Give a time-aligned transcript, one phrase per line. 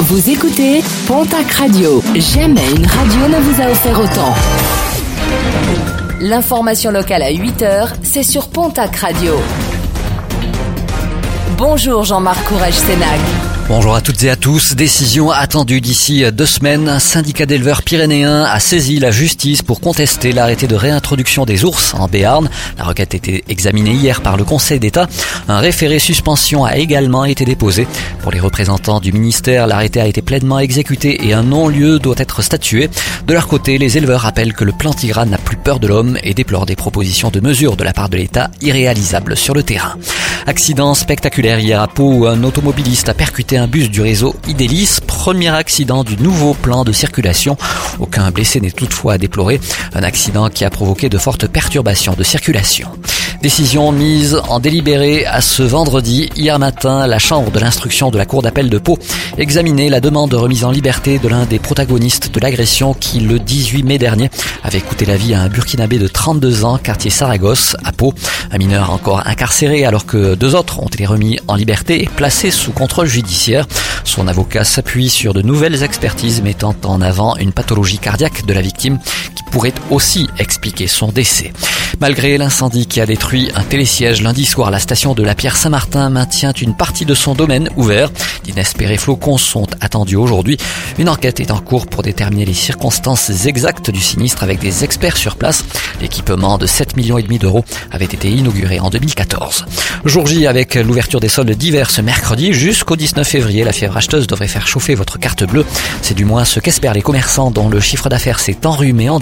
[0.00, 2.02] Vous écoutez Pontac Radio.
[2.14, 4.34] Jamais une radio ne vous a offert autant.
[6.20, 9.34] L'information locale à 8h, c'est sur Pontac Radio.
[11.56, 13.53] Bonjour Jean-Marc Courage Sénac.
[13.66, 14.74] Bonjour à toutes et à tous.
[14.74, 16.86] Décision attendue d'ici deux semaines.
[16.86, 21.94] Un syndicat d'éleveurs pyrénéens a saisi la justice pour contester l'arrêté de réintroduction des ours
[21.94, 22.50] en Béarn.
[22.76, 25.08] La requête a été examinée hier par le Conseil d'État.
[25.48, 27.86] Un référé suspension a également été déposé.
[28.20, 32.42] Pour les représentants du ministère, l'arrêté a été pleinement exécuté et un non-lieu doit être
[32.42, 32.90] statué.
[33.26, 36.66] De leur côté, les éleveurs rappellent que le plantigrade n'a peur de l'homme et déplorent
[36.66, 39.96] des propositions de mesures de la part de l'État irréalisables sur le terrain.
[40.46, 44.98] Accident spectaculaire hier à Pau où un automobiliste a percuté un bus du réseau Idélis.
[45.06, 47.56] Premier accident du nouveau plan de circulation.
[47.98, 49.58] Aucun blessé n'est toutefois à déplorer.
[49.94, 52.88] Un accident qui a provoqué de fortes perturbations de circulation.
[53.44, 56.30] Décision mise en délibéré à ce vendredi.
[56.34, 58.98] Hier matin, la chambre de l'instruction de la cour d'appel de Pau
[59.36, 63.38] examinait la demande de remise en liberté de l'un des protagonistes de l'agression qui, le
[63.38, 64.30] 18 mai dernier,
[64.62, 68.14] avait coûté la vie à un Burkinabé de 32 ans, quartier Saragosse, à Pau.
[68.50, 72.50] Un mineur encore incarcéré alors que deux autres ont été remis en liberté et placés
[72.50, 73.66] sous contrôle judiciaire.
[74.04, 78.62] Son avocat s'appuie sur de nouvelles expertises mettant en avant une pathologie cardiaque de la
[78.62, 78.98] victime
[79.54, 81.52] pourrait aussi expliquer son décès.
[82.00, 86.10] Malgré l'incendie qui a détruit un télésiège lundi soir, la station de la Pierre Saint-Martin
[86.10, 88.10] maintient une partie de son domaine ouvert.
[88.42, 90.56] D'inespérés flocons sont attendus aujourd'hui.
[90.98, 95.16] Une enquête est en cours pour déterminer les circonstances exactes du sinistre avec des experts
[95.16, 95.64] sur place.
[96.00, 99.66] L'équipement de 7 millions et demi d'euros avait été inauguré en 2014.
[100.04, 104.26] Jour J avec l'ouverture des soldes d'hiver ce mercredi jusqu'au 19 février, la fièvre acheteuse
[104.26, 105.64] devrait faire chauffer votre carte bleue.
[106.02, 109.20] C'est du moins ce qu'espèrent les commerçants dont le chiffre d'affaires s'est enrhumé en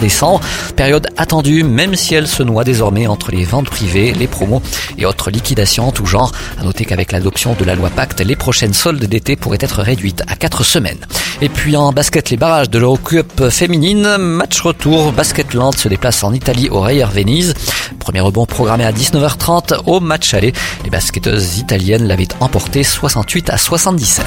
[0.75, 4.61] Période attendue même si elle se noie désormais entre les ventes privées, les promos
[4.97, 6.31] et autres liquidations en tout genre.
[6.59, 10.23] À noter qu'avec l'adoption de la loi Pacte, les prochaines soldes d'été pourraient être réduites
[10.27, 10.99] à 4 semaines.
[11.41, 16.33] Et puis en basket, les barrages de l'Eurocup féminine, match retour, Basketland se déplace en
[16.33, 17.53] Italie au Reyer Venise.
[17.99, 20.53] Premier rebond programmé à 19h30 au match aller.
[20.83, 24.23] Les basketteuses italiennes l'avaient emporté 68 à 77.